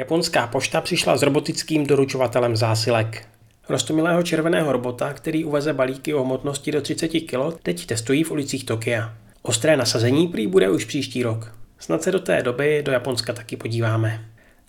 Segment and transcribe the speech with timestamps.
[0.00, 3.26] Japonská pošta přišla s robotickým doručovatelem zásilek.
[3.68, 8.64] Rostomilého červeného robota, který uveze balíky o hmotnosti do 30 kg, teď testují v ulicích
[8.64, 9.14] Tokia.
[9.42, 11.54] Ostré nasazení prý bude už příští rok.
[11.78, 14.24] Snad se do té doby do Japonska taky podíváme.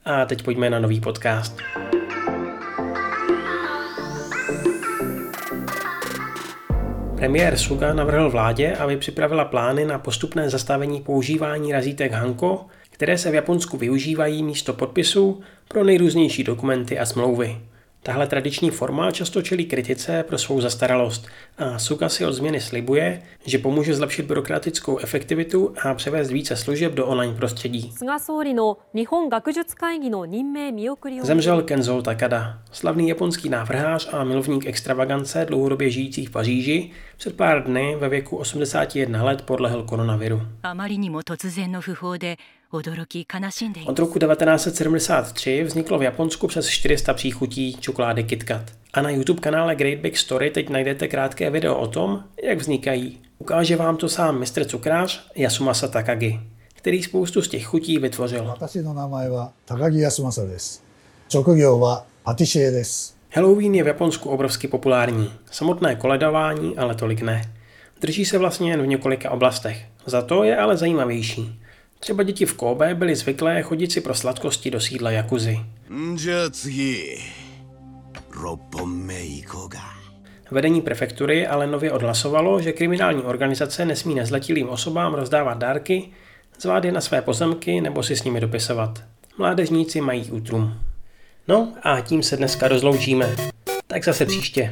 [0.06, 1.58] A teď pojďme na nový podcast.
[7.22, 13.32] Premiér Suga navrhl vládě, aby připravila plány na postupné zastavení používání razítek Hanko, které se
[13.32, 17.58] v Japonsku využívají místo podpisů pro nejrůznější dokumenty a smlouvy.
[18.04, 23.22] Tahle tradiční forma často čelí kritice pro svou zastaralost a Suga si od změny slibuje,
[23.46, 27.94] že pomůže zlepšit byrokratickou efektivitu a převést více služeb do online prostředí.
[31.22, 37.64] Zemřel Kenzo Takada, slavný japonský návrhář a milovník extravagance dlouhodobě žijící v Paříži, před pár
[37.64, 40.42] dny ve věku 81 let podlehl koronaviru.
[43.86, 48.72] Od roku 1973 vzniklo v Japonsku přes 400 příchutí čokolády KitKat.
[48.94, 53.22] A na YouTube kanále Great Big Story teď najdete krátké video o tom, jak vznikají.
[53.40, 56.40] Ukáže vám to sám mistr cukrář Yasumasa Takagi,
[56.74, 58.54] který spoustu z těch chutí vytvořil.
[63.34, 65.34] Halloween je v Japonsku obrovsky populární.
[65.52, 67.54] Samotné koledování ale tolik ne.
[68.02, 69.86] Drží se vlastně jen v několika oblastech.
[70.06, 71.62] Za to je ale zajímavější.
[72.02, 75.60] Třeba děti v Kobe byly zvyklé chodit si pro sladkosti do sídla Jakuzy.
[80.52, 86.10] Vedení prefektury ale nově odhlasovalo, že kriminální organizace nesmí nezletilým osobám rozdávat dárky,
[86.60, 89.04] zvát je na své pozemky nebo si s nimi dopisovat.
[89.38, 90.74] Mládežníci mají útrum.
[91.48, 93.36] No a tím se dneska rozloučíme.
[93.88, 94.70] Tak zase příště.